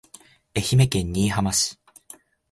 [0.55, 1.79] 愛媛県新居浜市